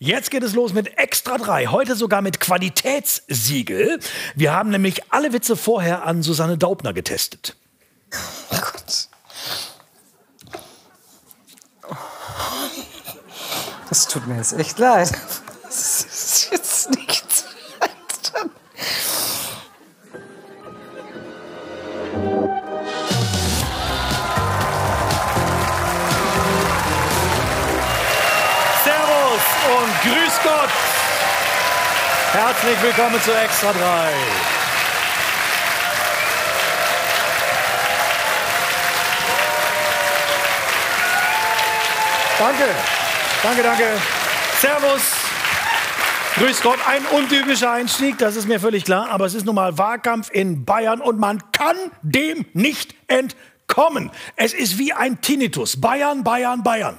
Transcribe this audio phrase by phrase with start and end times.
[0.00, 3.98] Jetzt geht es los mit Extra 3, heute sogar mit Qualitätssiegel.
[4.36, 7.56] Wir haben nämlich alle Witze vorher an Susanne Daubner getestet.
[8.50, 9.08] Oh Gott.
[13.88, 15.10] Das tut mir jetzt echt leid.
[32.48, 33.78] Herzlich willkommen zu Extra 3.
[42.38, 42.64] Danke,
[43.42, 43.84] danke, danke.
[44.62, 45.02] Servus.
[46.36, 49.76] Grüß Gott, ein untypischer Einstieg, das ist mir völlig klar, aber es ist nun mal
[49.76, 54.10] Wahlkampf in Bayern und man kann dem nicht entkommen.
[54.36, 55.78] Es ist wie ein Tinnitus.
[55.82, 56.98] Bayern, Bayern, Bayern.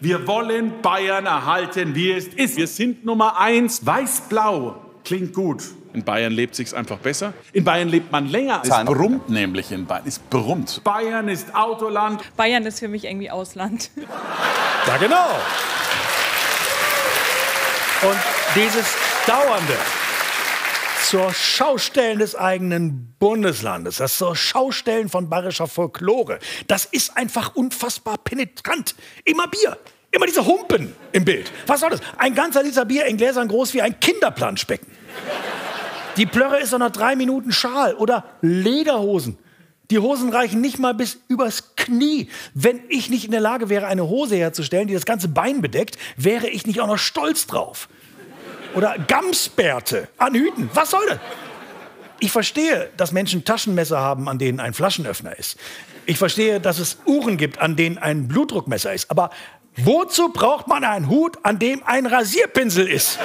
[0.00, 2.56] Wir wollen Bayern erhalten, wie es ist.
[2.56, 3.84] Wir sind Nummer eins.
[3.84, 5.62] Weiß-Blau klingt gut.
[5.92, 7.34] In Bayern lebt sich's einfach besser.
[7.52, 8.62] In Bayern lebt man länger.
[8.64, 10.04] Es brummt nämlich in Bayern.
[10.06, 10.82] Es brummt.
[10.84, 12.22] Bayern ist Autoland.
[12.36, 13.90] Bayern ist für mich irgendwie Ausland.
[14.86, 15.28] Ja, genau.
[18.02, 18.18] Und
[18.54, 19.76] dieses dauernde
[21.08, 28.18] zur Schaustellen des eigenen Bundeslandes, das zur Schaustellen von bayerischer Folklore, das ist einfach unfassbar
[28.18, 28.94] penetrant.
[29.24, 29.78] Immer Bier.
[30.12, 31.52] Immer diese Humpen im Bild.
[31.66, 32.00] Was soll das?
[32.16, 34.88] Ein ganzer Liter Bier in Gläsern groß wie ein Kinderplanschbecken.
[36.16, 39.38] Die Plörre ist nach drei Minuten Schal oder Lederhosen.
[39.90, 42.28] Die Hosen reichen nicht mal bis übers Knie.
[42.54, 45.98] Wenn ich nicht in der Lage wäre, eine Hose herzustellen, die das ganze Bein bedeckt,
[46.16, 47.88] wäre ich nicht auch noch stolz drauf.
[48.74, 50.70] Oder Gamsbärte an Hüten.
[50.74, 51.18] Was soll das?
[52.20, 55.56] Ich verstehe, dass Menschen Taschenmesser haben, an denen ein Flaschenöffner ist.
[56.04, 59.10] Ich verstehe, dass es Uhren gibt, an denen ein Blutdruckmesser ist.
[59.10, 59.30] Aber
[59.76, 63.18] wozu braucht man einen Hut, an dem ein Rasierpinsel ist?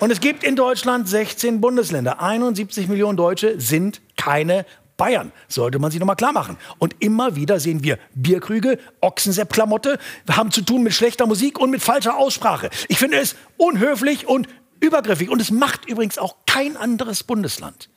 [0.00, 2.20] Und es gibt in Deutschland 16 Bundesländer.
[2.20, 4.64] 71 Millionen Deutsche sind keine
[5.02, 5.32] Bayern.
[5.48, 6.56] Sollte man sich noch mal klar machen.
[6.78, 9.98] Und immer wieder sehen wir Bierkrüge, Ochsensepp-Klamotte,
[10.30, 12.70] haben zu tun mit schlechter Musik und mit falscher Aussprache.
[12.86, 14.46] Ich finde es unhöflich und
[14.78, 15.28] übergriffig.
[15.28, 17.88] Und es macht übrigens auch kein anderes Bundesland.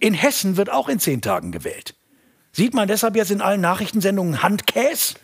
[0.00, 1.94] In Hessen wird auch in zehn Tagen gewählt.
[2.50, 5.14] Sieht man deshalb jetzt in allen Nachrichtensendungen Handkäse?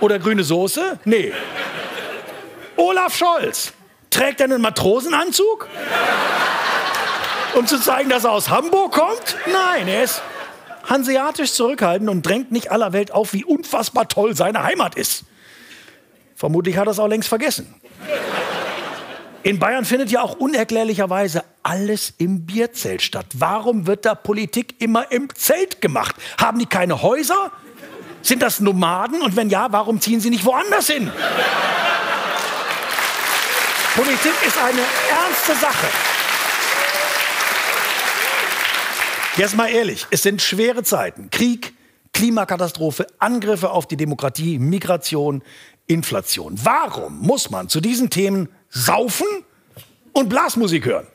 [0.00, 0.98] Oder grüne Soße?
[1.06, 1.32] Nee.
[2.76, 3.72] Olaf Scholz.
[4.10, 5.66] Trägt einen Matrosenanzug?
[7.54, 9.36] Um zu zeigen, dass er aus Hamburg kommt?
[9.50, 10.22] Nein, er ist
[10.88, 15.24] hanseatisch zurückhaltend und drängt nicht aller Welt auf, wie unfassbar toll seine Heimat ist.
[16.36, 17.74] Vermutlich hat er es auch längst vergessen.
[19.42, 23.26] In Bayern findet ja auch unerklärlicherweise alles im Bierzelt statt.
[23.34, 26.14] Warum wird da Politik immer im Zelt gemacht?
[26.38, 27.50] Haben die keine Häuser?
[28.22, 29.22] Sind das Nomaden?
[29.22, 31.10] Und wenn ja, warum ziehen sie nicht woanders hin?
[33.94, 35.86] Politik ist eine ernste Sache.
[39.36, 41.30] Jetzt mal ehrlich, es sind schwere Zeiten.
[41.30, 41.72] Krieg,
[42.12, 45.42] Klimakatastrophe, Angriffe auf die Demokratie, Migration,
[45.86, 46.58] Inflation.
[46.62, 49.26] Warum muss man zu diesen Themen saufen
[50.12, 51.06] und Blasmusik hören?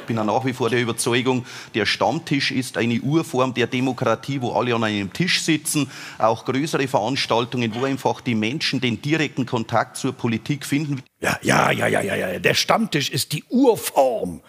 [0.00, 4.52] Ich bin nach wie vor der Überzeugung, der Stammtisch ist eine Urform der Demokratie, wo
[4.52, 5.90] alle an einem Tisch sitzen.
[6.18, 11.02] Auch größere Veranstaltungen, wo einfach die Menschen den direkten Kontakt zur Politik finden.
[11.20, 12.38] Ja, ja, ja, ja, ja, ja.
[12.38, 14.42] Der Stammtisch ist die Urform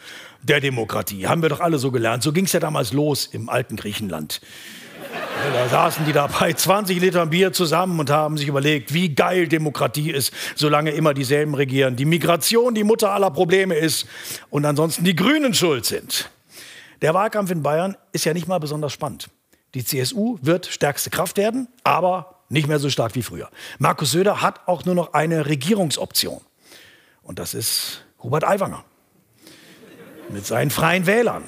[0.48, 1.28] der Demokratie.
[1.28, 2.24] Haben wir doch alle so gelernt.
[2.24, 4.42] So ging es ja damals los im alten Griechenland.
[5.54, 9.48] Da saßen die da bei 20 Litern Bier zusammen und haben sich überlegt, wie geil
[9.48, 11.96] Demokratie ist, solange immer dieselben regieren.
[11.96, 14.08] Die Migration die Mutter aller Probleme ist
[14.50, 16.30] und ansonsten die Grünen schuld sind.
[17.02, 19.30] Der Wahlkampf in Bayern ist ja nicht mal besonders spannend.
[19.74, 23.50] Die CSU wird stärkste Kraft werden, aber nicht mehr so stark wie früher.
[23.78, 26.42] Markus Söder hat auch nur noch eine Regierungsoption.
[27.22, 28.86] Und das ist Hubert Aiwanger.
[30.30, 31.44] Mit seinen freien Wählern.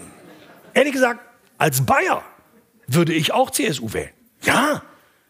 [0.74, 1.20] Ehrlich gesagt,
[1.58, 2.24] als Bayer
[2.88, 4.12] würde ich auch CSU wählen.
[4.44, 4.84] Ja,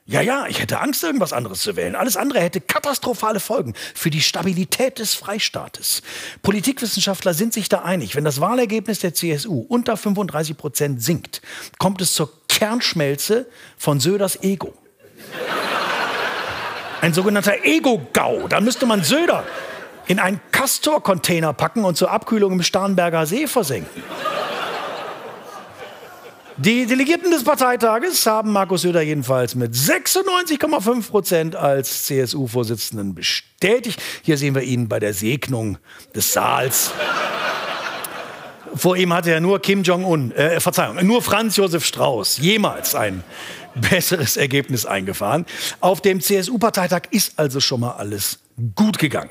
[0.09, 1.93] ja, ja, ich hätte Angst, irgendwas anderes zu wählen.
[1.93, 6.01] Alles andere hätte katastrophale Folgen für die Stabilität des Freistaates.
[6.43, 11.41] Politikwissenschaftler sind sich da einig, wenn das Wahlergebnis der CSU unter 35 Prozent sinkt,
[11.77, 14.73] kommt es zur Kernschmelze von Söders Ego.
[17.01, 18.47] Ein sogenannter Ego-Gau.
[18.47, 19.45] Da müsste man Söder
[20.07, 24.03] in einen Castor-Container packen und zur Abkühlung im Starnberger See versenken.
[26.59, 34.01] Die Delegierten des Parteitages haben Markus Söder jedenfalls mit 96,5 Prozent als CSU-Vorsitzenden bestätigt.
[34.23, 35.77] Hier sehen wir ihn bei der Segnung
[36.15, 36.93] des Saals.
[38.73, 43.23] Vor ihm hatte er nur Kim Jong-un, äh, Verzeihung, nur Franz Josef Strauß jemals ein
[43.75, 45.45] besseres Ergebnis eingefahren.
[45.79, 48.39] Auf dem CSU-Parteitag ist also schon mal alles
[48.75, 49.29] gut gegangen.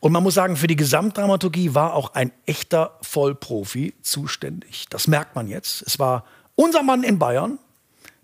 [0.00, 4.86] Und man muss sagen, für die Gesamtdramaturgie war auch ein echter Vollprofi zuständig.
[4.90, 5.82] Das merkt man jetzt.
[5.82, 6.24] Es war
[6.56, 7.58] unser Mann in Bayern,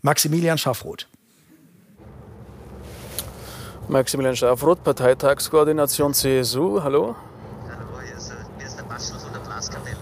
[0.02, 1.06] Maximilian Schaffroth.
[3.88, 6.82] Maximilian Schaffroth, Parteitagskoordination CSU.
[6.82, 7.14] Hallo.
[7.68, 9.96] Hallo, hier ist, hier ist der Bastel von der Blaskapelle.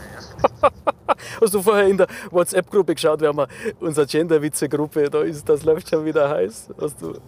[1.41, 3.21] Hast du vorher in der WhatsApp-Gruppe geschaut?
[3.21, 3.47] Wir haben
[3.81, 5.11] unsere Gender-Witze-Gruppe.
[5.11, 6.69] Da ist, das läuft schon wieder heiß.
[6.81, 7.19] Hast du.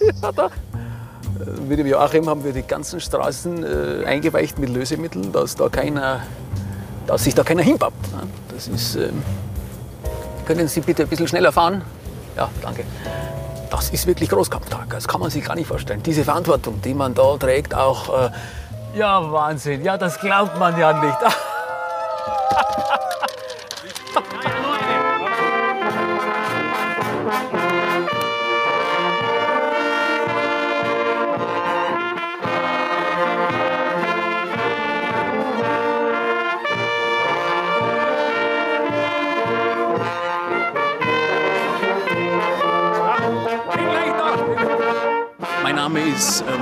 [0.22, 0.50] ja, da.
[1.68, 6.20] Mit dem Joachim haben wir die ganzen Straßen äh, eingeweicht mit Lösemitteln, dass, da keiner,
[7.06, 8.12] dass sich da keiner hinpappt.
[8.12, 8.22] Ne?
[8.54, 8.96] Das ist.
[8.96, 9.22] Ähm,
[10.46, 11.82] können Sie bitte ein bisschen schneller fahren?
[12.36, 12.84] Ja, danke.
[13.70, 14.90] Das ist wirklich Großkampftag.
[14.90, 16.02] Das kann man sich gar nicht vorstellen.
[16.02, 18.26] Diese Verantwortung, die man da trägt, auch.
[18.26, 18.30] Äh,
[18.98, 19.84] ja, Wahnsinn.
[19.84, 21.18] Ja, das glaubt man ja nicht.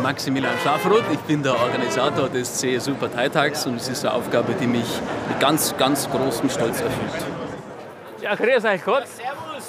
[0.09, 1.05] Maximilian Schafroth.
[1.13, 4.87] Ich bin der Organisator des CSU-Parteitags und es ist eine Aufgabe, die mich
[5.29, 7.27] mit ganz, ganz großem Stolz erfüllt.
[8.23, 9.07] Ja, grüß euch Gott.
[9.07, 9.65] servus.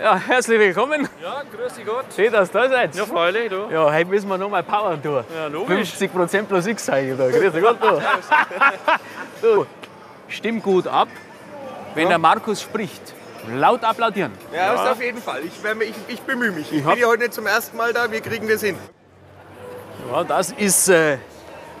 [0.00, 1.08] Ja, herzlich willkommen.
[1.22, 2.06] Ja, grüß dich Gott.
[2.16, 2.96] Schön, dass ihr da seid.
[2.96, 3.68] Ja, freilich, du.
[3.70, 5.22] Ja, heute müssen wir noch mal powern tun.
[5.32, 5.90] Ja, logisch.
[5.90, 7.16] 50 Prozent plus X zeigen.
[7.16, 7.30] Da.
[7.30, 7.78] Grüß dich Gott.
[7.80, 8.02] Du.
[9.42, 9.66] du,
[10.26, 11.06] stimm gut ab,
[11.94, 13.14] wenn der Markus spricht.
[13.48, 14.32] Laut applaudieren.
[14.52, 15.42] Ja, das auf jeden Fall.
[15.44, 16.72] Ich, ich, ich bemühe mich.
[16.72, 18.10] Ich, hab- bin ja heute nicht zum ersten Mal da.
[18.10, 18.76] Wir kriegen das hin.
[20.10, 21.18] Ja, das ist, äh,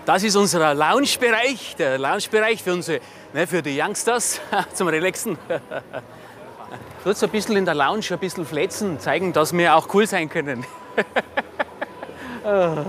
[0.06, 4.40] das ist unser Lounge-Bereich, der Lounge-Bereich für, ne, für die Youngsters
[4.74, 5.38] zum Relaxen.
[7.02, 10.28] Kurz ein bisschen in der Lounge, ein bisschen fletzen, zeigen, dass wir auch cool sein
[10.28, 10.64] können.
[12.44, 12.84] ah,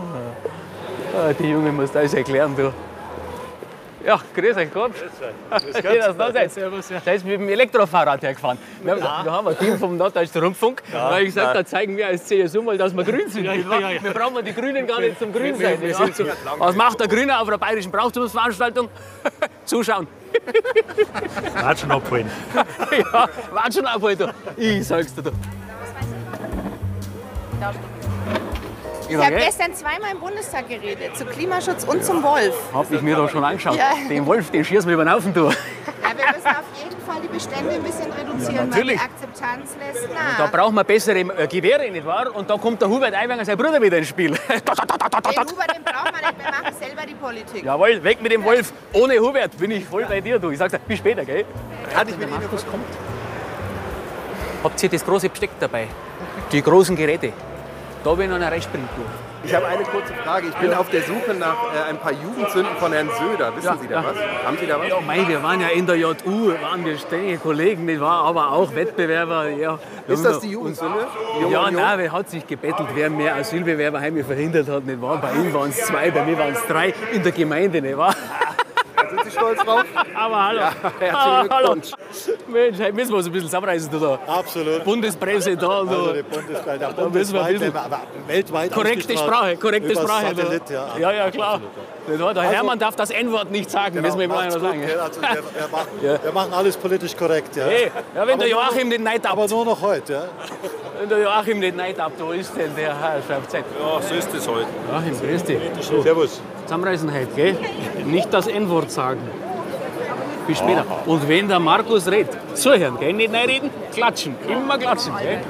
[1.37, 2.73] die Junge muss das erklären, du.
[4.05, 4.91] Ja, grüß euch Gott.
[4.95, 6.51] Schön, dass ihr da seid.
[6.51, 6.87] Servus.
[6.87, 8.59] Seid mit dem Elektrofahrrad hergefahren.
[8.83, 10.83] Wir haben, wir haben ein Team vom Norddeutschen Rundfunk.
[10.91, 13.45] Da habe ich gesagt, da zeigen wir als CSU mal, dass wir grün sind.
[13.45, 15.79] Wir brauchen die Grünen gar nicht zum Grün sein.
[15.81, 15.99] Ja.
[16.59, 18.89] Was macht der Grüne auf einer bayerischen Brauchtumsveranstaltung?
[19.65, 20.07] Zuschauen.
[21.61, 22.29] Watschen abholen.
[23.13, 23.29] ja,
[23.87, 24.33] auf, Alter.
[24.55, 25.23] Ich sag's dir.
[25.23, 25.31] du.
[29.07, 32.53] Ich habe gestern zweimal im Bundestag geredet, zu Klimaschutz und zum Wolf.
[32.73, 33.77] Hab ich mir doch schon angeschaut.
[33.77, 33.91] Ja.
[34.09, 35.45] Den Wolf, den schießen wir über den Haufen, du.
[35.45, 38.99] Ja, wir müssen auf jeden Fall die Bestände ein bisschen reduzieren, weil natürlich.
[38.99, 40.07] die Akzeptanz lässt
[40.37, 40.51] Da nach.
[40.51, 42.33] brauchen wir bessere äh, Gewehre, nicht wahr?
[42.35, 44.31] Und da kommt der Hubert Aiwanger, sein Bruder, wieder ins Spiel.
[44.31, 47.63] Den Hubert, den brauchen wir nicht, wir machen selber die Politik.
[47.63, 48.71] Jawohl, weg mit dem Wolf.
[48.93, 50.49] Ohne Hubert bin ich voll bei dir, du.
[50.51, 51.45] Ich sag's dir, bis später, gell?
[51.95, 52.85] Hatte ich mit Markus kommt.
[54.63, 55.87] Habt ihr das große Besteck dabei?
[56.51, 57.33] Die großen Geräte.
[58.05, 59.01] Da will ich noch eine reinspringen, du.
[59.47, 60.47] Ich habe eine kurze Frage.
[60.47, 63.55] Ich bin auf der Suche nach äh, ein paar Jugendsünden von Herrn Söder.
[63.55, 64.05] Wissen Ja, Sie da ja.
[64.07, 64.45] was?
[64.45, 64.87] Haben Sie da was?
[64.87, 66.13] Ja, mei, wir waren ja in der JU,
[66.61, 68.23] waren wir strenge Kollegen, nicht wahr?
[68.25, 69.49] Aber auch Wettbewerber.
[69.49, 69.79] Ja.
[70.07, 71.07] Ist das die Jugendsünde?
[71.37, 71.81] Die Junge Ja, Union?
[71.81, 75.17] nein, wer hat sich gebettelt, wer mehr Asylbewerber heim verhindert hat, nicht wahr?
[75.19, 78.15] Bei ihm waren es zwei, bei mir waren es drei in der Gemeinde, nicht wahr?
[79.09, 79.83] Sind Sie stolz drauf?
[80.15, 80.61] Aber hallo.
[80.61, 81.75] herzlichen Ah, hallo.
[82.47, 84.19] Mensch, heute müssen wir uns ein bisschen zusammenreißen, da.
[84.27, 84.83] Absolut.
[84.83, 85.79] Bundespresse da.
[85.79, 86.13] und Also so.
[86.13, 89.17] die wir ein bundesweit, aber weltweit Korrekte.
[89.17, 90.35] Sprache, korrekte Über Sprache.
[90.35, 90.87] Satellit, ja.
[90.99, 91.61] ja, ja, klar.
[92.07, 92.33] Wahr?
[92.33, 94.81] Der Hermann darf das N-Wort nicht sagen, müssen wir ihm gut, sagen.
[94.85, 94.99] gell?
[94.99, 96.23] Also wir, wir, machen, Ja.
[96.23, 97.55] wir machen alles politisch korrekt.
[97.55, 97.65] Ja.
[97.65, 97.85] Hey,
[98.15, 100.13] ja, wenn Aber der Joachim den Neid Aber ab, nur noch heute.
[100.13, 100.23] Ja.
[100.99, 103.65] wenn der Joachim den Neid ab, wo ist denn der Herr Zeit?
[103.79, 104.67] Ja, so ist es heute.
[104.91, 105.59] Joachim, grüß dich.
[106.03, 106.41] Servus.
[106.65, 107.57] Zusammenreißen heute, gell?
[108.05, 109.19] Nicht das N-Wort sagen.
[110.47, 110.85] Bis später.
[111.05, 113.13] Und wenn der Markus redet, zuhören, gell?
[113.13, 114.35] Nicht reden, klatschen.
[114.47, 115.41] Immer klatschen, gell?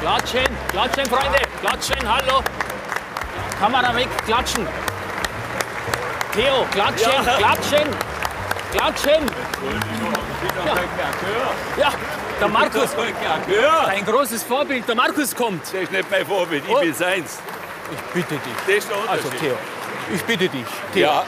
[0.00, 2.40] Klatschen, klatschen, Freunde, klatschen, hallo.
[3.60, 4.66] Kamera weg, klatschen.
[6.34, 7.88] Theo, klatschen, klatschen,
[8.72, 9.24] klatschen.
[10.66, 10.74] Ja.
[11.84, 11.92] ja,
[12.40, 12.90] der Markus,
[13.86, 15.62] dein großes Vorbild, der Markus kommt.
[15.62, 16.80] Das ist nicht mein Vorbild, ich Oh.
[16.80, 17.38] bin seins.
[17.92, 18.52] Ich bitte dich.
[18.66, 19.40] Das ist der Also Unterschied.
[19.40, 19.56] Theo,
[20.12, 20.64] ich bitte dich.
[20.92, 21.24] Theo, Ja,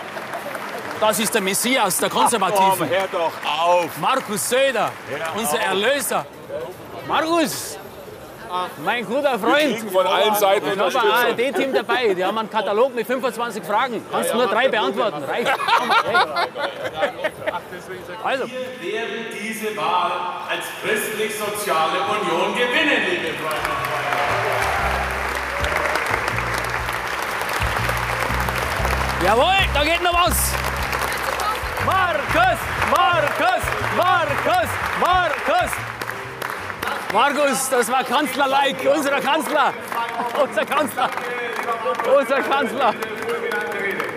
[1.00, 2.88] das ist der Messias der komm, Konservativen.
[2.88, 3.96] hör doch auf.
[3.98, 4.90] Markus Söder,
[5.36, 6.24] unser Erlöser.
[7.06, 7.78] Markus,
[8.84, 9.58] mein guter Freund.
[9.76, 12.14] kriegen von allen Seiten Ich habe ein ARD-Team dabei.
[12.14, 14.04] Die haben einen Katalog mit 25 Fragen.
[14.10, 15.22] Kannst nur drei beantworten.
[15.24, 15.52] Reicht.
[18.24, 20.12] Also, werden diese Wahl
[20.48, 23.76] als christlich-soziale Union gewinnen, liebe Freunde
[29.26, 30.52] jawohl, da geht noch was.
[31.84, 32.58] Markus!
[32.90, 33.62] Markus!
[33.96, 34.68] Markus!
[35.00, 35.70] Markus!
[37.12, 39.72] Markus, das war Kanzler-like, unser Kanzler!
[40.42, 41.10] Unser Kanzler!
[42.18, 42.94] Unser Kanzler!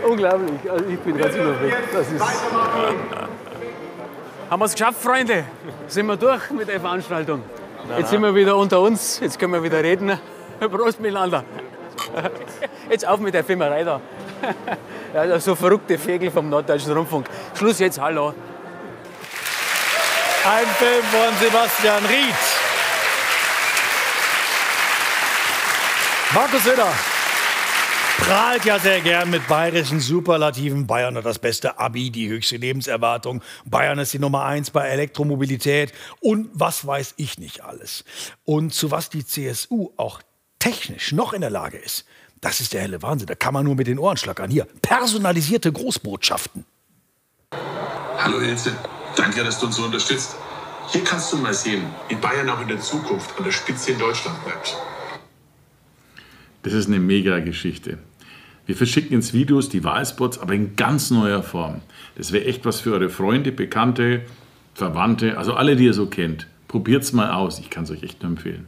[0.08, 1.94] Unglaublich, also ich bin ganz überwältigt.
[1.94, 2.24] Das ist.
[4.50, 5.44] Haben wir es geschafft, Freunde?
[5.88, 7.44] Sind wir durch mit der Veranstaltung?
[7.98, 10.20] Jetzt sind wir wieder unter uns, jetzt können wir wieder reden.
[10.60, 11.44] Prost miteinander.
[12.90, 14.02] Jetzt auf mit der Filmerei da.
[15.14, 17.28] Ja, so verrückte Vögel vom Norddeutschen Rundfunk.
[17.58, 18.34] Schluss jetzt, hallo.
[20.46, 22.36] Ein Film von Sebastian Ried.
[26.34, 26.94] Markus Söder
[28.20, 30.86] prahlt ja sehr gern mit bayerischen Superlativen.
[30.86, 33.42] Bayern hat das beste Abi, die höchste Lebenserwartung.
[33.66, 38.04] Bayern ist die Nummer eins bei Elektromobilität und was weiß ich nicht alles.
[38.46, 40.22] Und zu was die CSU auch
[40.60, 42.06] technisch noch in der Lage ist,
[42.42, 43.28] das ist der helle Wahnsinn.
[43.28, 44.50] Da kann man nur mit den Ohren schlackern.
[44.50, 46.66] Hier, personalisierte Großbotschaften.
[48.18, 48.76] Hallo Ilse,
[49.16, 50.36] danke, dass du uns so unterstützt.
[50.92, 54.00] Hier kannst du mal sehen, wie Bayern auch in der Zukunft an der Spitze in
[54.00, 54.76] Deutschland bleibt.
[56.64, 58.00] Das ist eine mega Geschichte.
[58.66, 61.82] Wir verschicken ins Videos die Wahlspots, aber in ganz neuer Form.
[62.16, 64.22] Das wäre echt was für eure Freunde, Bekannte,
[64.74, 66.48] Verwandte, also alle, die ihr so kennt.
[66.68, 67.60] Probiert's mal aus.
[67.60, 68.68] Ich kann es euch echt nur empfehlen.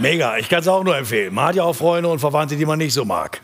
[0.00, 1.34] Mega, ich kann es auch nur empfehlen.
[1.34, 3.40] Man hat ja auch Freunde und Verwandte, die man nicht so mag.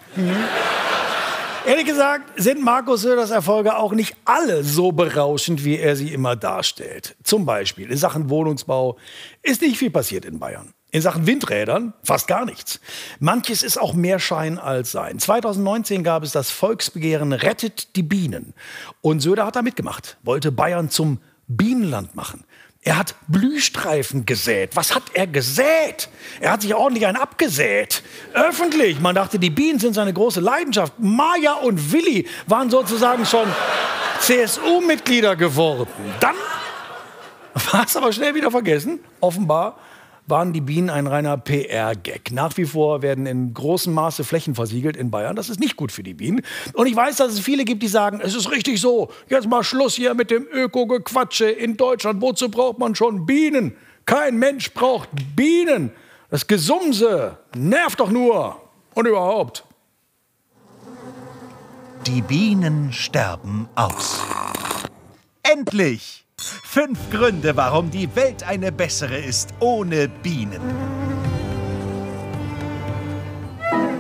[1.67, 6.37] Ehrlich gesagt sind Markus Söders Erfolge auch nicht alle so berauschend, wie er sie immer
[6.37, 7.17] darstellt.
[7.25, 8.99] Zum Beispiel in Sachen Wohnungsbau
[9.43, 10.75] ist nicht viel passiert in Bayern.
[10.93, 12.81] In Sachen Windrädern fast gar nichts.
[13.19, 15.19] Manches ist auch mehr Schein als Sein.
[15.19, 18.55] 2019 gab es das Volksbegehren Rettet die Bienen.
[19.01, 21.19] Und Söder hat da mitgemacht, wollte Bayern zum
[21.49, 22.45] Bienenland machen.
[22.87, 24.77] Er hat Blühstreifen gesät.
[24.77, 26.11] Was hat er gesät?
[26.41, 28.03] Er hat sich ordentlich einen abgesät.
[28.35, 29.01] Öffentlich.
[29.01, 30.93] Man dachte, die Bienen sind seine große Leidenschaft.
[30.99, 33.49] Maja und Willi waren sozusagen schon
[34.21, 35.89] CSU-Mitglieder geworden.
[36.21, 36.35] Dann
[37.73, 39.01] war es aber schnell wieder vergessen.
[39.19, 39.79] Offenbar
[40.27, 42.33] waren die Bienen ein reiner PR-Gag.
[42.33, 45.37] Nach wie vor werden in großem Maße Flächen versiegelt in Bayern.
[45.37, 46.43] Das ist nicht gut für die Bienen.
[46.73, 49.11] Und ich weiß, dass es viele gibt, die sagen, es ist richtig so.
[49.29, 52.23] Jetzt mal Schluss hier mit dem Öko-Gequatsche in Deutschland.
[52.23, 53.77] Wozu braucht man schon Bienen?
[54.07, 55.93] Kein Mensch braucht Bienen.
[56.31, 58.61] Das Gesumse nervt doch nur.
[58.95, 59.65] Und überhaupt.
[62.07, 64.21] Die Bienen sterben aus.
[65.43, 66.24] Endlich!
[66.63, 70.61] Fünf Gründe, warum die Welt eine bessere ist ohne Bienen.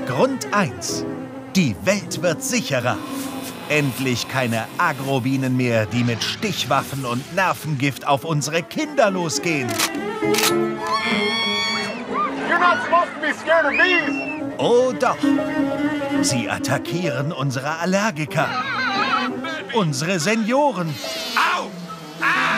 [0.07, 1.05] Grund 1.
[1.57, 2.99] Die Welt wird sicherer.
[3.69, 9.69] Endlich keine Agrobienen mehr, die mit Stichwaffen und Nervengift auf unsere Kinder losgehen.
[12.49, 14.35] You're not supposed to be scared of bees.
[14.59, 15.17] Oh doch.
[16.23, 18.49] Sie attackieren unsere Allergiker.
[19.75, 20.95] Unsere Senioren.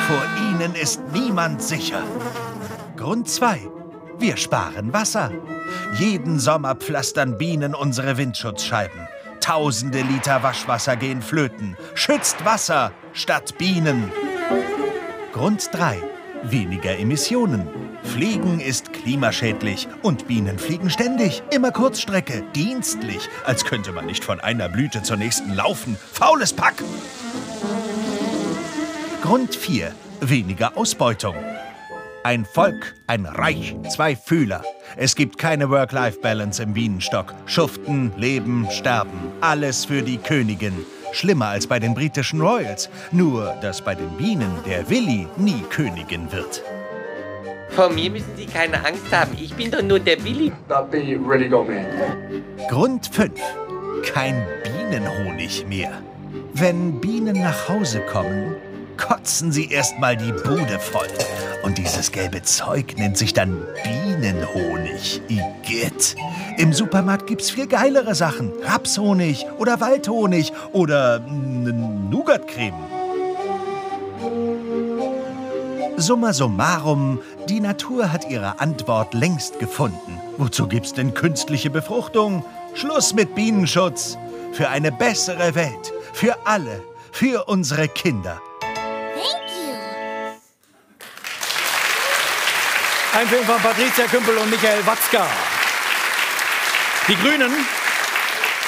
[0.07, 0.23] Vor
[0.53, 2.01] ihnen ist niemand sicher.
[2.97, 3.59] Grund 2.
[4.21, 5.33] Wir sparen Wasser.
[5.99, 9.01] Jeden Sommer pflastern Bienen unsere Windschutzscheiben.
[9.41, 11.77] Tausende Liter Waschwasser gehen flöten.
[11.97, 14.13] Schützt Wasser statt Bienen.
[15.33, 16.01] Grund 3.
[16.45, 17.67] Weniger Emissionen.
[18.05, 24.39] Fliegen ist klimaschädlich und Bienen fliegen ständig, immer Kurzstrecke, dienstlich, als könnte man nicht von
[24.39, 25.97] einer Blüte zur nächsten laufen.
[26.13, 26.85] Faules Pack!
[29.23, 29.93] Grund 4.
[30.21, 31.35] Weniger Ausbeutung.
[32.23, 34.63] Ein Volk, ein Reich, zwei Fühler.
[34.97, 37.35] Es gibt keine Work-Life-Balance im Bienenstock.
[37.47, 39.33] Schuften, leben, sterben.
[39.41, 40.85] Alles für die Königin.
[41.13, 42.91] Schlimmer als bei den britischen Royals.
[43.11, 46.63] Nur, dass bei den Bienen der Willi nie Königin wird.
[47.71, 49.33] Vor mir müssen Sie keine Angst haben.
[49.41, 50.53] Ich bin doch nur der Willi.
[50.69, 51.87] That be ready go, man.
[52.69, 53.33] Grund 5.
[54.05, 56.03] Kein Bienenhonig mehr.
[56.55, 58.57] Wenn Bienen nach Hause kommen,
[58.97, 61.09] kotzen sie erstmal die Bude voll.
[61.63, 65.21] Und dieses gelbe Zeug nennt sich dann Bienenhonig.
[65.29, 66.15] Igitt.
[66.59, 68.53] Im Supermarkt gibt's viel geilere Sachen.
[68.63, 72.75] Rapshonig oder Waldhonig oder mm, Nougatcreme.
[75.99, 80.21] Summa summarum, die Natur hat ihre Antwort längst gefunden.
[80.37, 82.45] Wozu gibt's denn künstliche Befruchtung?
[82.75, 84.19] Schluss mit Bienenschutz.
[84.53, 85.93] Für eine bessere Welt.
[86.13, 86.83] Für alle.
[87.13, 88.41] Für unsere Kinder.
[93.17, 95.27] Ein Film von Patricia Kümpel und Michael Watzka.
[97.09, 97.51] Die Grünen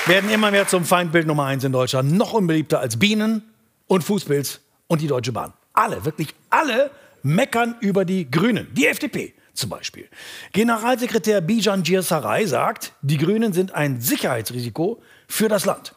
[0.06, 2.12] werden immer mehr zum Feindbild Nummer eins in Deutschland.
[2.12, 3.42] Noch unbeliebter als Bienen
[3.88, 5.52] und Fußpilz und die Deutsche Bahn.
[5.74, 6.90] Alle, wirklich alle
[7.22, 8.68] meckern über die Grünen.
[8.72, 10.08] Die FDP zum Beispiel.
[10.54, 15.94] Generalsekretär Bijan Sarai sagt, die Grünen sind ein Sicherheitsrisiko für das Land.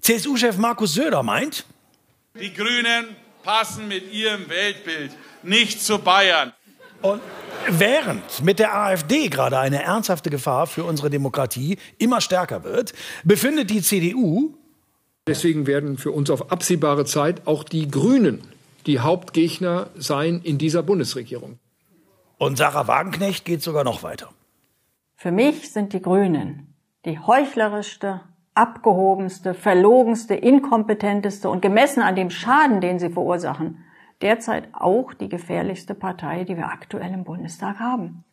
[0.00, 1.66] CSU-Chef Markus Söder meint,
[2.38, 5.10] Die Grünen passen mit ihrem Weltbild
[5.42, 6.52] nicht zu Bayern.
[7.02, 7.20] Und
[7.68, 12.92] während mit der AfD gerade eine ernsthafte Gefahr für unsere Demokratie immer stärker wird,
[13.24, 14.54] befindet die CDU,
[15.26, 18.42] Deswegen werden für uns auf absehbare Zeit auch die Grünen
[18.86, 21.58] die Hauptgegner sein in dieser Bundesregierung.
[22.38, 24.30] und Sarah Wagenknecht geht sogar noch weiter.
[25.14, 28.22] Für mich sind die Grünen die heuchlerischste,
[28.54, 33.84] abgehobenste, verlogenste, inkompetenteste und gemessen an dem Schaden, den sie verursachen,
[34.22, 38.24] derzeit auch die gefährlichste Partei, die wir aktuell im Bundestag haben.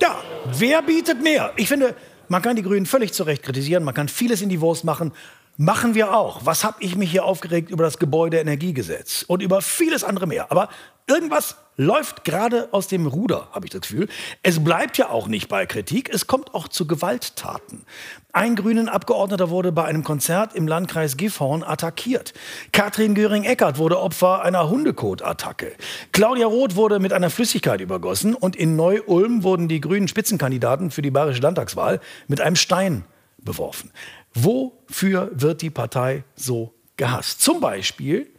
[0.00, 0.16] Ja,
[0.58, 1.52] wer bietet mehr?
[1.56, 1.94] Ich finde,
[2.28, 5.12] man kann die Grünen völlig zu Recht kritisieren, man kann vieles in die Wurst machen.
[5.58, 6.46] Machen wir auch.
[6.46, 10.50] Was habe ich mich hier aufgeregt über das Gebäudeenergiegesetz und über vieles andere mehr.
[10.50, 10.70] Aber
[11.06, 14.08] irgendwas läuft gerade aus dem Ruder, habe ich das Gefühl.
[14.42, 17.84] Es bleibt ja auch nicht bei Kritik, es kommt auch zu Gewalttaten.
[18.32, 22.34] Ein grünen Abgeordneter wurde bei einem Konzert im Landkreis Gifhorn attackiert.
[22.72, 25.72] Katrin Göring-Eckardt wurde Opfer einer Hundekot-Attacke.
[26.12, 31.02] Claudia Roth wurde mit einer Flüssigkeit übergossen und in Neu-Ulm wurden die grünen Spitzenkandidaten für
[31.02, 33.04] die bayerische Landtagswahl mit einem Stein
[33.38, 33.90] beworfen.
[34.34, 37.40] Wofür wird die Partei so gehasst?
[37.40, 38.30] Zum Beispiel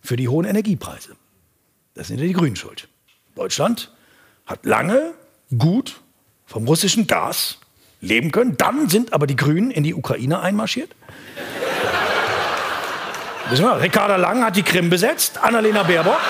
[0.00, 1.16] für die hohen Energiepreise.
[1.98, 2.86] Das sind ja die Grünen schuld.
[3.34, 3.90] Deutschland
[4.46, 5.14] hat lange
[5.58, 6.00] gut
[6.46, 7.58] vom russischen Gas
[8.00, 8.56] leben können.
[8.56, 10.94] Dann sind aber die Grünen in die Ukraine einmarschiert.
[13.50, 16.20] Wir, Ricarda Lang hat die Krim besetzt, Annalena Baerbock.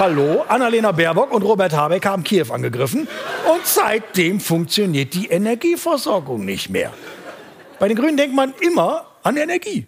[0.00, 3.06] Hallo, Annalena Baerbock und Robert Habeck haben Kiew angegriffen.
[3.48, 6.92] Und seitdem funktioniert die Energieversorgung nicht mehr.
[7.78, 9.86] Bei den Grünen denkt man immer an Energie.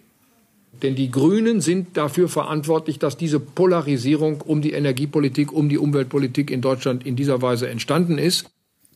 [0.81, 6.51] Denn die Grünen sind dafür verantwortlich, dass diese Polarisierung um die Energiepolitik, um die Umweltpolitik
[6.51, 8.49] in Deutschland in dieser Weise entstanden ist.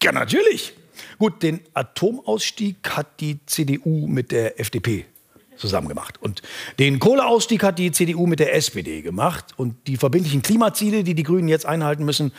[0.03, 0.74] Ja, natürlich.
[1.17, 5.05] Gut, den Atomausstieg hat die CDU mit der FDP
[5.55, 6.15] zusammen gemacht.
[6.22, 6.41] Und
[6.79, 9.46] den Kohleausstieg hat die CDU mit der SPD gemacht.
[9.57, 12.31] Und die verbindlichen Klimaziele, die die Grünen jetzt einhalten müssen,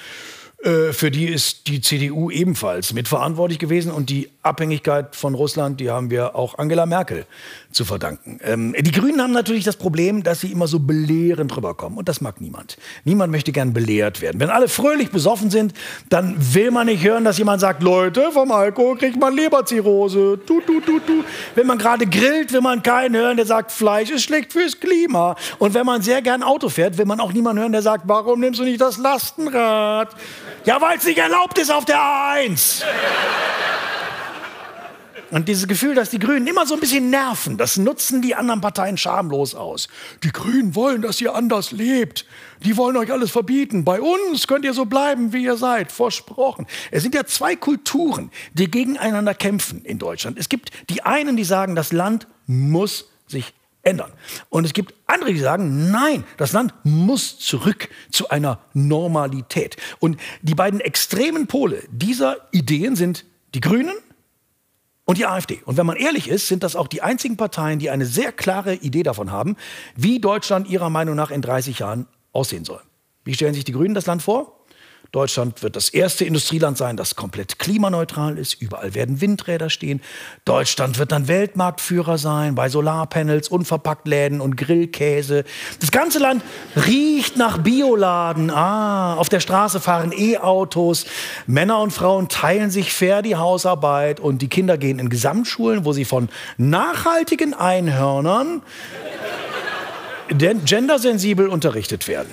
[0.62, 3.92] äh, für die ist die CDU ebenfalls mitverantwortlich gewesen.
[3.92, 7.26] Und die Abhängigkeit von Russland, die haben wir auch Angela Merkel
[7.70, 8.40] zu verdanken.
[8.42, 11.99] Ähm, die Grünen haben natürlich das Problem, dass sie immer so belehrend rüberkommen.
[11.99, 12.79] Und das mag niemand.
[13.05, 14.40] Niemand möchte gern belehrt werden.
[14.40, 15.75] Wenn alle fröhlich besoffen sind,
[16.09, 20.40] dann will man nicht hören, dass jemand sagt, Leute, vom Alkohol kriegt man Leberzirrhose.
[20.46, 21.25] Tu, tu, tu, tu.
[21.55, 25.37] Wenn man gerade grillt, will man keinen hören, der sagt, Fleisch ist schlecht fürs Klima.
[25.59, 28.40] Und wenn man sehr gern Auto fährt, will man auch niemanden hören, der sagt, warum
[28.40, 30.16] nimmst du nicht das Lastenrad?
[30.64, 32.83] Ja, weil es nicht erlaubt ist auf der A1.
[35.31, 38.61] Und dieses Gefühl, dass die Grünen immer so ein bisschen nerven, das nutzen die anderen
[38.61, 39.88] Parteien schamlos aus.
[40.23, 42.25] Die Grünen wollen, dass ihr anders lebt.
[42.64, 43.85] Die wollen euch alles verbieten.
[43.85, 45.93] Bei uns könnt ihr so bleiben, wie ihr seid.
[45.93, 46.67] Versprochen.
[46.91, 50.38] Es sind ja zwei Kulturen, die gegeneinander kämpfen in Deutschland.
[50.38, 54.12] Es gibt die einen, die sagen, das Land muss sich ändern.
[54.49, 59.77] Und es gibt andere, die sagen, nein, das Land muss zurück zu einer Normalität.
[59.99, 63.95] Und die beiden extremen Pole dieser Ideen sind die Grünen
[65.09, 65.62] und die AfD.
[65.64, 68.75] Und wenn man ehrlich ist, sind das auch die einzigen Parteien, die eine sehr klare
[68.75, 69.57] Idee davon haben,
[69.97, 72.83] wie Deutschland ihrer Meinung nach in 30 Jahren aussehen soll.
[73.25, 74.58] Wie stellen sich die Grünen das Land vor?
[75.11, 78.61] Deutschland wird das erste Industrieland sein, das komplett klimaneutral ist.
[78.61, 80.03] Überall werden Windräder stehen.
[80.44, 85.44] Deutschland wird dann Weltmarktführer sein bei Solarpanels, Unverpacktläden und Grillkäse.
[85.81, 86.42] Das ganze Land
[86.77, 88.51] riecht nach Bioladen.
[88.51, 91.07] Ah, auf der Straße fahren E-Autos.
[91.47, 95.94] Männer und Frauen teilen sich fair die Hausarbeit und die Kinder gehen in Gesamtschulen, wo
[95.94, 98.61] sie von nachhaltigen Einhörnern
[100.29, 102.29] gendersensibel unterrichtet werden.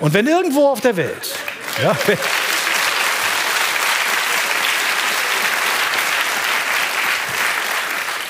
[0.00, 1.36] Und wenn irgendwo auf der Welt
[1.82, 1.96] ja,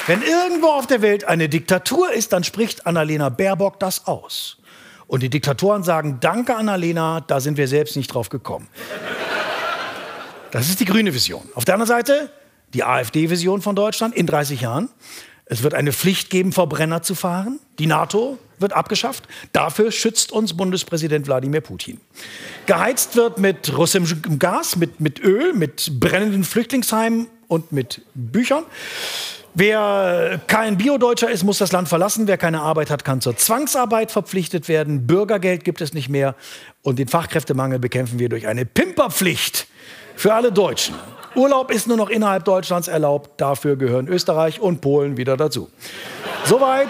[0.08, 4.56] Wenn irgendwo auf der Welt eine Diktatur ist, dann spricht Annalena Baerbock das aus.
[5.06, 8.68] Und die Diktatoren sagen, danke Annalena, da sind wir selbst nicht drauf gekommen.
[10.50, 11.46] Das ist die grüne Vision.
[11.54, 12.30] Auf der anderen Seite
[12.72, 14.88] die AfD-Vision von Deutschland in 30 Jahren.
[15.50, 17.58] Es wird eine Pflicht geben, Verbrenner zu fahren.
[17.78, 19.26] Die NATO wird abgeschafft.
[19.52, 22.00] Dafür schützt uns Bundespräsident Wladimir Putin.
[22.66, 28.64] Geheizt wird mit russischem Gas, mit, mit Öl, mit brennenden Flüchtlingsheimen und mit Büchern.
[29.54, 32.26] Wer kein Biodeutscher ist, muss das Land verlassen.
[32.26, 35.06] Wer keine Arbeit hat, kann zur Zwangsarbeit verpflichtet werden.
[35.06, 36.34] Bürgergeld gibt es nicht mehr.
[36.82, 39.66] Und den Fachkräftemangel bekämpfen wir durch eine Pimperpflicht
[40.14, 40.94] für alle Deutschen.
[41.34, 43.40] Urlaub ist nur noch innerhalb Deutschlands erlaubt.
[43.40, 45.70] Dafür gehören Österreich und Polen wieder dazu.
[46.44, 46.88] Soweit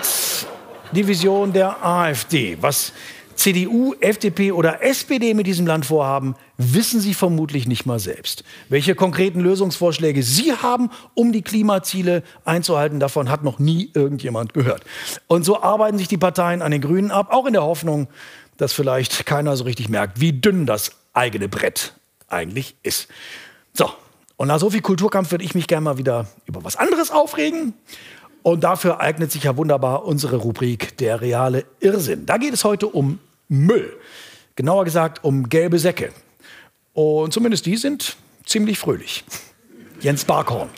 [0.92, 2.56] die Vision der AfD.
[2.60, 2.92] Was
[3.38, 8.42] CDU, FDP oder SPD mit diesem Land vorhaben, wissen Sie vermutlich nicht mal selbst.
[8.68, 14.82] Welche konkreten Lösungsvorschläge Sie haben, um die Klimaziele einzuhalten, davon hat noch nie irgendjemand gehört.
[15.28, 18.08] Und so arbeiten sich die Parteien an den Grünen ab, auch in der Hoffnung,
[18.56, 21.94] dass vielleicht keiner so richtig merkt, wie dünn das eigene Brett
[22.26, 23.06] eigentlich ist.
[23.72, 23.88] So,
[24.38, 27.74] und nach so viel Kulturkampf würde ich mich gerne mal wieder über was anderes aufregen.
[28.44, 32.24] Und dafür eignet sich ja wunderbar unsere Rubrik Der reale Irrsinn.
[32.24, 33.92] Da geht es heute um Müll.
[34.54, 36.12] Genauer gesagt um gelbe Säcke.
[36.94, 39.24] Und zumindest die sind ziemlich fröhlich.
[40.00, 40.68] Jens Barkhorn.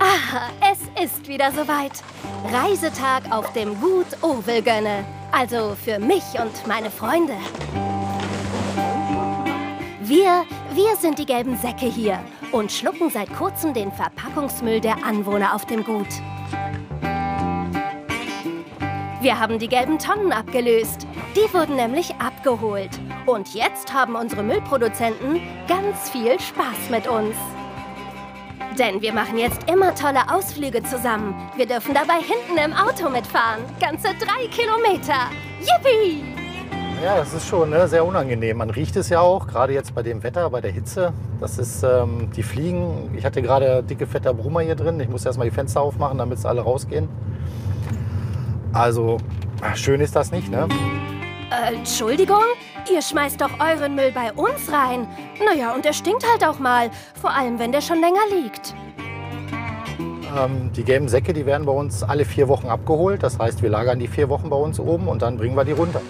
[0.00, 2.02] Ah, es ist wieder soweit.
[2.50, 5.04] Reisetag auf dem Gut Ovelgönne.
[5.32, 7.34] Also für mich und meine Freunde.
[10.08, 12.18] Wir, wir sind die gelben Säcke hier
[12.50, 16.08] und schlucken seit kurzem den Verpackungsmüll der Anwohner auf dem Gut.
[19.20, 21.06] Wir haben die gelben Tonnen abgelöst.
[21.36, 22.88] Die wurden nämlich abgeholt.
[23.26, 27.36] Und jetzt haben unsere Müllproduzenten ganz viel Spaß mit uns.
[28.78, 31.34] Denn wir machen jetzt immer tolle Ausflüge zusammen.
[31.56, 33.62] Wir dürfen dabei hinten im Auto mitfahren.
[33.78, 35.28] Ganze drei Kilometer.
[35.60, 36.37] Yippie!
[37.02, 38.56] Ja, das ist schon ne, sehr unangenehm.
[38.56, 41.12] Man riecht es ja auch, gerade jetzt bei dem Wetter, bei der Hitze.
[41.38, 43.14] Das ist ähm, die Fliegen.
[43.16, 44.98] Ich hatte gerade dicke, fetter Brummer hier drin.
[44.98, 47.08] Ich muss erstmal die Fenster aufmachen, damit sie alle rausgehen.
[48.72, 49.18] Also,
[49.74, 50.66] schön ist das nicht, ne?
[51.50, 52.42] Äh, Entschuldigung?
[52.92, 55.06] Ihr schmeißt doch euren Müll bei uns rein.
[55.44, 56.90] Naja, und der stinkt halt auch mal.
[57.20, 58.74] Vor allem, wenn der schon länger liegt.
[60.36, 63.22] Ähm, die gelben Säcke, die werden bei uns alle vier Wochen abgeholt.
[63.22, 65.72] Das heißt, wir lagern die vier Wochen bei uns oben und dann bringen wir die
[65.72, 66.00] runter.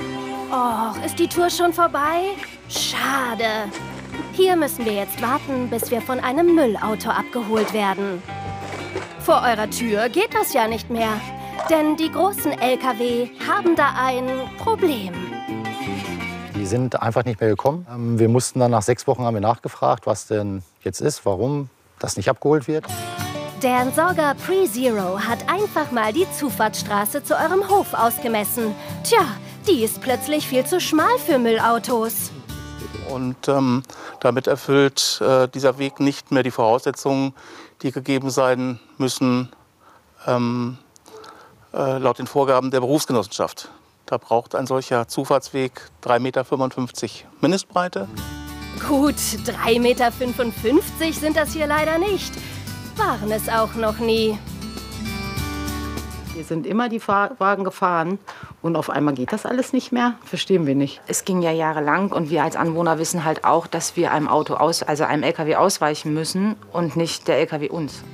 [0.50, 2.34] Och, ist die Tour schon vorbei?
[2.70, 3.70] Schade.
[4.32, 8.22] Hier müssen wir jetzt warten, bis wir von einem Müllauto abgeholt werden.
[9.20, 11.20] Vor eurer Tür geht das ja nicht mehr.
[11.68, 15.12] Denn die großen LKW haben da ein Problem.
[16.54, 17.86] Die sind einfach nicht mehr gekommen.
[17.92, 21.68] Ähm, wir mussten dann nach sechs Wochen haben wir nachgefragt, was denn jetzt ist, warum
[21.98, 22.86] das nicht abgeholt wird.
[23.62, 28.74] Der Entsorger Pre-Zero hat einfach mal die Zufahrtsstraße zu eurem Hof ausgemessen.
[29.02, 29.26] Tja,
[29.68, 32.30] die ist plötzlich viel zu schmal für Müllautos.
[33.10, 33.82] Und ähm,
[34.20, 37.34] damit erfüllt äh, dieser Weg nicht mehr die Voraussetzungen,
[37.82, 39.50] die gegeben sein müssen
[40.26, 40.78] ähm,
[41.72, 43.70] äh, laut den Vorgaben der Berufsgenossenschaft.
[44.06, 46.44] Da braucht ein solcher Zufahrtsweg 3,55 Meter
[47.40, 48.08] Mindestbreite.
[48.88, 50.12] Gut, 3,55 Meter
[51.12, 52.32] sind das hier leider nicht.
[52.96, 54.38] Waren es auch noch nie.
[56.38, 58.20] Wir sind immer die Fahr Wagen gefahren
[58.62, 60.14] und auf einmal geht das alles nicht mehr.
[60.24, 61.00] Verstehen wir nicht.
[61.08, 64.54] Es ging ja jahrelang und wir als Anwohner wissen halt auch, dass wir einem Auto
[64.54, 68.04] aus, also einem LKW ausweichen müssen und nicht der LKW uns.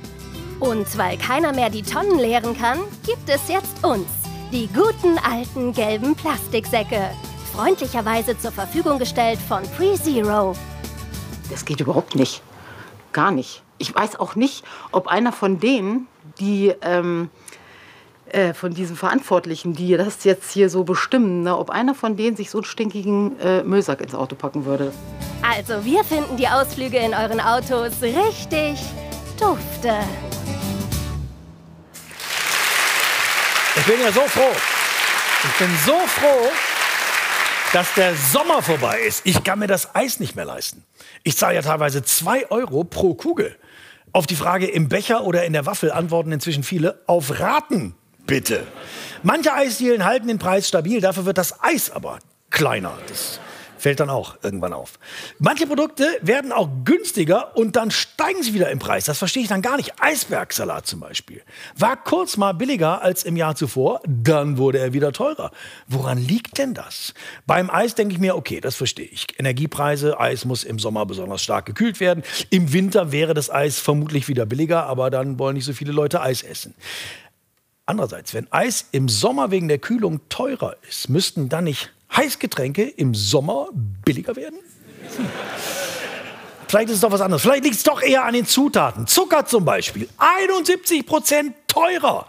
[0.59, 4.07] Und weil keiner mehr die Tonnen leeren kann, gibt es jetzt uns,
[4.51, 7.11] die guten alten gelben Plastiksäcke.
[7.53, 10.55] Freundlicherweise zur Verfügung gestellt von PreZero.
[11.51, 12.41] Das geht überhaupt nicht.
[13.13, 13.61] Gar nicht.
[13.77, 16.07] Ich weiß auch nicht, ob einer von denen,
[16.39, 17.29] die ähm,
[18.31, 22.35] äh, von diesen Verantwortlichen, die das jetzt hier so bestimmen, ne, ob einer von denen
[22.35, 24.91] sich so einen stinkigen äh, Müllsack ins Auto packen würde.
[25.41, 28.79] Also wir finden die Ausflüge in euren Autos richtig
[29.39, 29.93] dufte.
[33.77, 34.55] Ich bin ja so froh.
[35.43, 36.49] Ich bin so froh,
[37.73, 39.25] dass der Sommer vorbei ist.
[39.25, 40.83] Ich kann mir das Eis nicht mehr leisten.
[41.23, 43.55] Ich zahle ja teilweise 2 Euro pro Kugel.
[44.13, 48.65] Auf die Frage im Becher oder in der Waffel antworten inzwischen viele auf Raten, bitte.
[49.23, 52.97] Manche Eisdielen halten den Preis stabil, dafür wird das Eis aber kleiner.
[53.07, 53.39] Das
[53.85, 54.97] fällt dann auch irgendwann auf.
[55.37, 59.05] Manche Produkte werden auch günstiger und dann steigen sie wieder im Preis.
[59.05, 59.93] Das verstehe ich dann gar nicht.
[59.99, 61.43] Eisbergsalat zum Beispiel.
[61.77, 65.51] War kurz mal billiger als im Jahr zuvor, dann wurde er wieder teurer.
[65.87, 67.13] Woran liegt denn das?
[67.45, 69.27] Beim Eis denke ich mir, okay, das verstehe ich.
[69.37, 72.23] Energiepreise, Eis muss im Sommer besonders stark gekühlt werden.
[72.49, 76.21] Im Winter wäre das Eis vermutlich wieder billiger, aber dann wollen nicht so viele Leute
[76.21, 76.73] Eis essen.
[77.85, 83.13] Andererseits, wenn Eis im Sommer wegen der Kühlung teurer ist, müssten dann nicht Heißgetränke im
[83.13, 83.67] Sommer
[84.03, 84.57] billiger werden?
[85.17, 85.25] Hm.
[86.67, 87.43] Vielleicht ist es doch was anderes.
[87.43, 89.05] Vielleicht liegt es doch eher an den Zutaten.
[89.05, 90.09] Zucker zum Beispiel.
[90.17, 92.25] 71 Prozent teurer.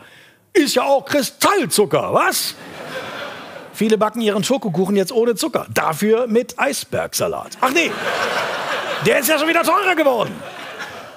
[0.53, 2.55] Ist ja auch Kristallzucker, was?
[3.73, 5.67] Viele backen ihren Schokokuchen jetzt ohne Zucker.
[5.73, 7.59] Dafür mit Eisbergsalat.
[7.61, 7.91] Ach nee,
[9.05, 10.35] der ist ja schon wieder teurer geworden.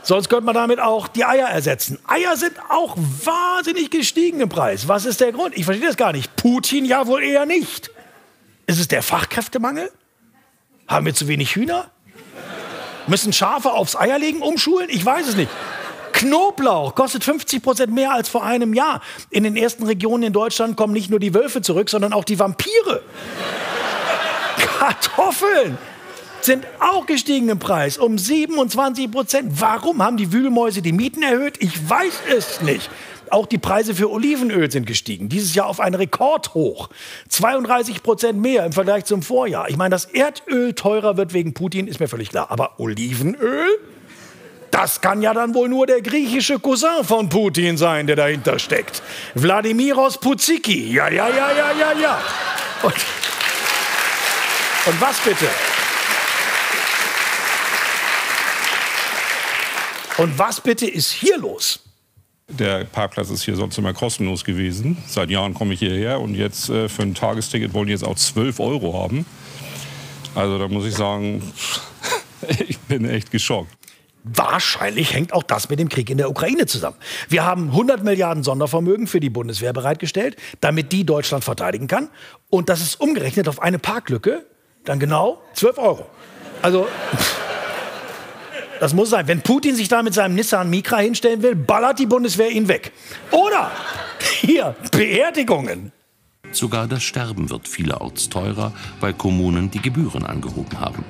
[0.10, 2.00] Sonst könnte man damit auch die Eier ersetzen.
[2.08, 4.88] Eier sind auch wahnsinnig gestiegen im Preis.
[4.88, 5.56] Was ist der Grund?
[5.56, 6.36] Ich verstehe das gar nicht.
[6.36, 7.92] Putin ja wohl eher nicht.
[8.66, 9.92] Ist es der Fachkräftemangel?
[10.88, 11.92] Haben wir zu wenig Hühner?
[13.06, 14.88] Müssen Schafe aufs Eierlegen umschulen?
[14.90, 15.52] Ich weiß es nicht.
[16.14, 19.04] Knoblauch kostet 50 Prozent mehr als vor einem Jahr.
[19.30, 22.40] In den ersten Regionen in Deutschland kommen nicht nur die Wölfe zurück, sondern auch die
[22.40, 23.04] Vampire.
[24.80, 25.78] Kartoffeln
[26.46, 29.62] sind auch gestiegen im Preis um 27 Prozent.
[29.62, 31.58] Warum haben die Wühlmäuse die Mieten erhöht?
[31.60, 32.90] Ich weiß es nicht.
[33.32, 35.30] Auch die Preise für Olivenöl sind gestiegen.
[35.30, 36.90] Dieses Jahr auf einen Rekordhoch.
[37.30, 39.70] 32 Prozent mehr im Vergleich zum Vorjahr.
[39.70, 42.48] Ich meine, dass Erdöl teurer wird wegen Putin, ist mir völlig klar.
[42.50, 43.68] Aber Olivenöl?
[44.72, 49.02] Das kann ja dann wohl nur der griechische Cousin von Putin sein, der dahinter steckt.
[49.36, 50.92] Wladimiros Puzicki.
[50.94, 52.22] Ja, ja, ja, ja, ja, ja.
[52.84, 52.96] Und,
[54.86, 55.48] und was bitte?
[60.20, 61.80] Und was bitte ist hier los?
[62.50, 64.98] Der Parkplatz ist hier sonst immer kostenlos gewesen.
[65.08, 68.16] Seit Jahren komme ich hierher und jetzt äh, für ein Tagesticket wollen die jetzt auch
[68.16, 69.26] 12 Euro haben.
[70.36, 71.54] Also da muss ich sagen,
[72.68, 73.72] ich bin echt geschockt.
[74.26, 76.98] Wahrscheinlich hängt auch das mit dem Krieg in der Ukraine zusammen.
[77.30, 82.10] Wir haben 100 Milliarden Sondervermögen für die Bundeswehr bereitgestellt, damit die Deutschland verteidigen kann.
[82.50, 84.46] Und das ist umgerechnet auf eine Parklücke
[84.84, 86.06] dann genau 12 Euro.
[86.62, 86.90] Also,
[88.80, 89.28] das muss sein.
[89.28, 92.92] Wenn Putin sich da mit seinem Nissan Micra hinstellen will, ballert die Bundeswehr ihn weg.
[93.32, 93.72] Oder
[94.42, 95.92] hier, Beerdigungen.
[96.52, 101.06] Sogar das Sterben wird vielerorts teurer, weil Kommunen die Gebühren angehoben haben.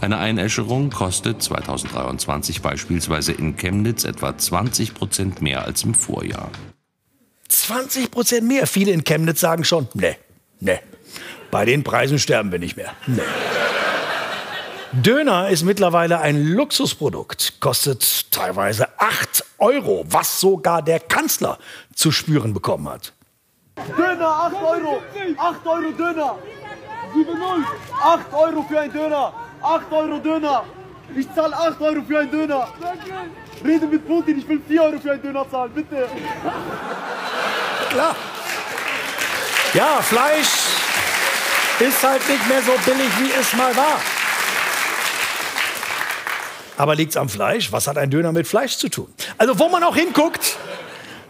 [0.00, 6.50] Eine Einäscherung kostet 2023 beispielsweise in Chemnitz etwa 20 Prozent mehr als im Vorjahr.
[7.48, 8.66] 20 Prozent mehr.
[8.66, 10.16] Viele in Chemnitz sagen schon, ne,
[10.60, 10.80] ne.
[11.50, 12.92] Bei den Preisen sterben wir nicht mehr.
[13.06, 13.22] Ne.
[14.94, 21.56] Döner ist mittlerweile ein Luxusprodukt, kostet teilweise 8 Euro, was sogar der Kanzler
[21.94, 23.14] zu spüren bekommen hat.
[23.96, 25.02] Döner, 8 Euro!
[25.38, 26.38] 8 Euro Döner!
[27.14, 27.64] 7-0!
[28.02, 29.32] 8 Euro für ein Döner!
[29.62, 30.64] 8 Euro Döner!
[31.16, 32.68] Ich zahle 8 Euro für einen Döner!
[33.64, 36.06] Rede mit Putin, ich will 4 Euro für einen Döner zahlen, bitte!
[37.88, 38.14] Klar.
[39.72, 40.66] Ja, Fleisch
[41.80, 43.98] ist halt nicht mehr so billig, wie es mal war.
[46.76, 47.72] Aber liegt's am Fleisch?
[47.72, 49.08] Was hat ein Döner mit Fleisch zu tun?
[49.38, 50.56] Also, wo man auch hinguckt,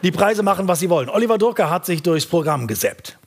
[0.02, 1.08] die Preise machen, was sie wollen.
[1.08, 3.18] Oliver Durker hat sich durchs Programm gesäppt.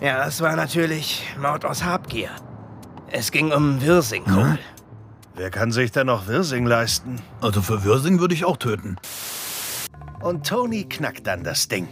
[0.00, 2.30] Ja, das war natürlich Mord aus Habgier.
[3.10, 4.58] Es ging um Wirsingkohl.
[5.34, 7.22] Wer kann sich denn noch Wirsing leisten?
[7.40, 8.96] Also für Wirsing würde ich auch töten.
[10.20, 11.88] Und Tony knackt dann das Ding.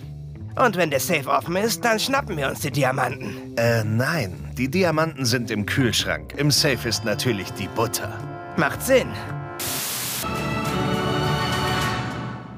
[0.57, 3.57] Und wenn der Safe offen ist, dann schnappen wir uns die Diamanten.
[3.57, 4.51] Äh, nein.
[4.59, 6.35] Die Diamanten sind im Kühlschrank.
[6.37, 8.13] Im Safe ist natürlich die Butter.
[8.57, 9.09] Macht Sinn.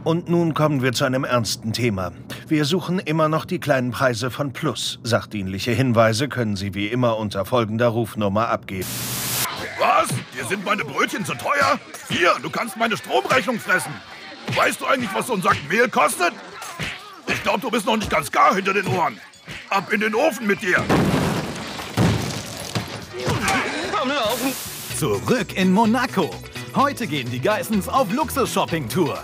[0.04, 2.12] Und nun kommen wir zu einem ernsten Thema.
[2.48, 4.98] Wir suchen immer noch die kleinen Preise von Plus.
[5.04, 8.88] Sachdienliche Hinweise können Sie wie immer unter folgender Rufnummer abgeben.
[9.78, 10.08] Was?
[10.34, 11.78] Dir sind meine Brötchen zu teuer?
[12.08, 13.92] Hier, du kannst meine Stromrechnung fressen.
[14.56, 16.32] Weißt du eigentlich, was so ein Sack Mehl kostet?
[17.26, 19.18] Ich glaube, du bist noch nicht ganz gar hinter den Ohren.
[19.70, 20.82] Ab in den Ofen mit dir.
[23.92, 24.52] Komm laufen.
[24.96, 26.30] Zurück in Monaco.
[26.74, 29.18] Heute gehen die Geissens auf Luxus-Shopping-Tour.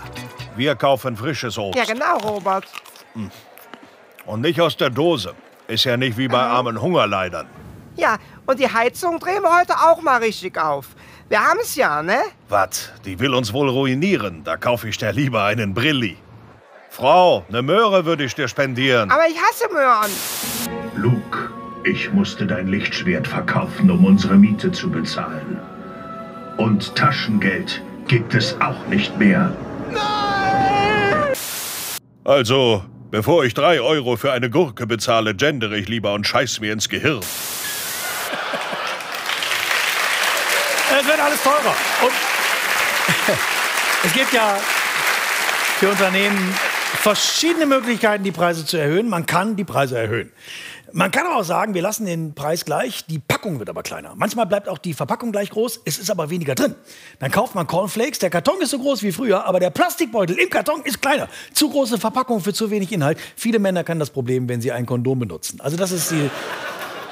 [0.55, 1.77] Wir kaufen frisches Obst.
[1.77, 2.65] Ja, genau, Robert.
[4.25, 5.33] Und nicht aus der Dose.
[5.67, 7.47] Ist ja nicht wie bei armen Hungerleidern.
[7.95, 10.87] Ja, und die Heizung drehen wir heute auch mal richtig auf.
[11.27, 12.19] Wir haben es ja, ne?
[12.47, 12.91] Was?
[13.05, 14.43] Die will uns wohl ruinieren.
[14.43, 16.17] Da kaufe ich dir lieber einen Brilli.
[16.89, 19.11] Frau, eine Möhre würde ich dir spendieren.
[19.11, 20.11] Aber ich hasse Möhren.
[20.95, 21.49] Luke,
[21.83, 25.59] ich musste dein Lichtschwert verkaufen, um unsere Miete zu bezahlen.
[26.57, 29.55] Und Taschengeld gibt es auch nicht mehr.
[32.25, 36.73] Also, bevor ich drei Euro für eine Gurke bezahle, gendere ich lieber und scheiß mir
[36.73, 37.21] ins Gehirn.
[40.99, 41.75] Es wird alles teurer.
[42.01, 42.11] Und
[44.03, 44.57] es gibt ja
[45.79, 46.53] für Unternehmen
[46.95, 49.09] verschiedene Möglichkeiten, die Preise zu erhöhen.
[49.09, 50.31] Man kann die Preise erhöhen.
[50.91, 54.13] Man kann aber auch sagen, wir lassen den Preis gleich, die Packung wird aber kleiner.
[54.15, 56.73] Manchmal bleibt auch die Verpackung gleich groß, es ist aber weniger drin.
[57.19, 60.49] Dann kauft man Cornflakes, der Karton ist so groß wie früher, aber der Plastikbeutel im
[60.49, 61.27] Karton ist kleiner.
[61.53, 63.19] Zu große Verpackung für zu wenig Inhalt.
[63.35, 65.61] Viele Männer kennen das Problem, wenn sie ein Kondom benutzen.
[65.61, 66.29] Also das ist die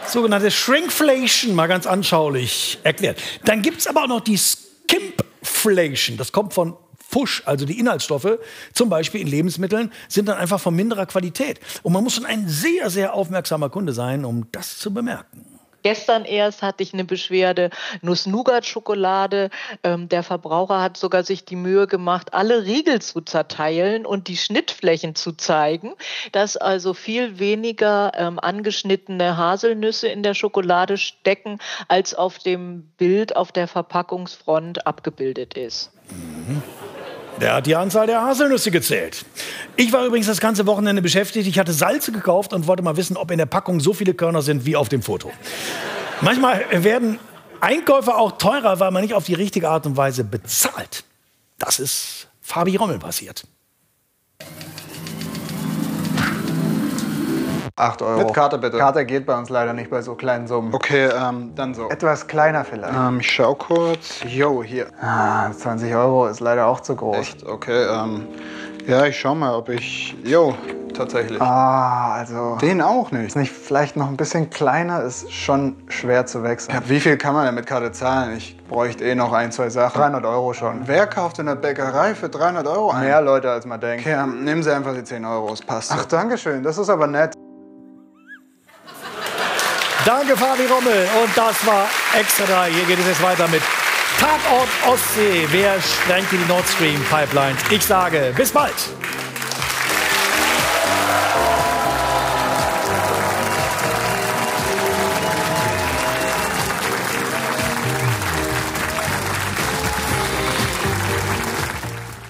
[0.08, 3.22] sogenannte Shrinkflation, mal ganz anschaulich erklärt.
[3.46, 6.18] Dann gibt es aber auch noch die Skimpflation.
[6.18, 6.76] Das kommt von
[7.10, 8.38] Fusch, also die Inhaltsstoffe,
[8.74, 11.60] zum Beispiel in Lebensmitteln, sind dann einfach von minderer Qualität.
[11.84, 15.46] Und man muss schon ein sehr, sehr aufmerksamer Kunde sein, um das zu bemerken.
[15.84, 17.70] Gestern erst hatte ich eine Beschwerde,
[18.02, 19.50] Nuss-Nougat-Schokolade.
[19.84, 24.36] Ähm, der Verbraucher hat sogar sich die Mühe gemacht, alle Riegel zu zerteilen und die
[24.36, 25.94] Schnittflächen zu zeigen,
[26.34, 33.38] dass also viel weniger ähm, angeschnittene Haselnüsse in der Schokolade stecken, als auf dem Bild
[33.38, 35.94] auf der Verpackungsfront abgebildet ist.
[37.40, 39.26] Der hat die Anzahl der Haselnüsse gezählt.
[39.76, 41.48] Ich war übrigens das ganze Wochenende beschäftigt.
[41.48, 44.42] Ich hatte Salze gekauft und wollte mal wissen, ob in der Packung so viele Körner
[44.42, 45.32] sind wie auf dem Foto.
[46.22, 47.20] Manchmal werden
[47.62, 51.04] Einkäufe auch teurer, weil man nicht auf die richtige Art und Weise bezahlt.
[51.60, 53.44] Das ist Fabi Rommel passiert.
[57.78, 58.18] 8 Euro.
[58.18, 58.78] Mit Karte bitte.
[58.80, 60.74] Karte geht bei uns leider nicht bei so kleinen Summen.
[60.74, 61.90] Okay, ähm, dann so.
[61.90, 62.94] Etwas kleiner vielleicht.
[62.98, 64.24] Ähm, ich schau kurz.
[64.26, 64.88] Jo, hier.
[65.00, 67.18] Ah, 20 Euro ist leider auch zu groß.
[67.18, 67.46] Echt?
[67.46, 68.28] Okay, ähm,
[68.88, 70.18] ja, ich schau mal, ob ich.
[70.24, 70.56] Jo,
[70.96, 71.40] tatsächlich.
[71.40, 72.58] Ah, also.
[72.60, 73.28] Den auch nicht.
[73.28, 76.74] Ist nicht vielleicht noch ein bisschen kleiner, ist schon schwer zu wechseln.
[76.74, 78.36] Ja, wie viel kann man denn mit Karte zahlen?
[78.38, 80.02] Ich bräuchte eh noch ein, zwei Sachen.
[80.02, 80.82] 300 Euro schon.
[80.88, 83.04] Wer kauft in der Bäckerei für 300 Euro ein?
[83.04, 84.04] Mehr Leute, als man denkt.
[84.04, 85.92] Okay, ähm, nehmen Sie einfach die 10 Euro, es passt.
[85.94, 87.36] Ach, danke schön, das ist aber nett.
[90.08, 91.06] Danke, Fabi Rommel.
[91.22, 91.86] Und das war
[92.18, 92.72] Extra 3.
[92.72, 93.62] Hier geht es jetzt weiter mit
[94.18, 95.46] Tatort Ostsee.
[95.52, 97.58] Wer sprengte die Nord Stream Pipeline?
[97.72, 98.74] Ich sage, bis bald.